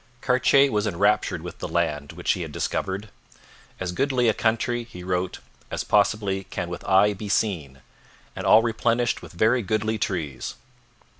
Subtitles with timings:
[0.19, 3.09] Cartier was enraptured with the land which he had discovered,
[3.79, 5.37] 'as goodly a country,' he wrote,
[5.69, 7.81] 'as possibly can with eye be seen,
[8.35, 10.55] and all replenished with very goodly trees.'